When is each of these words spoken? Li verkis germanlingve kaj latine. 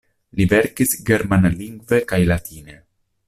Li 0.39 0.45
verkis 0.53 0.95
germanlingve 1.09 2.01
kaj 2.13 2.21
latine. 2.35 2.81